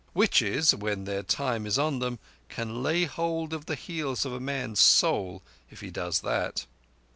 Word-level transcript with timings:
Witches—when 0.15 1.03
their 1.03 1.21
time 1.21 1.67
is 1.67 1.77
on 1.77 1.99
them—can 1.99 2.81
lay 2.81 3.03
hold 3.03 3.53
of 3.53 3.67
the 3.67 3.75
heels 3.75 4.25
of 4.25 4.31
a 4.33 4.39
man's 4.39 4.79
soul 4.79 5.43
if 5.69 5.81
he 5.81 5.91
does 5.91 6.21
that. 6.21 6.65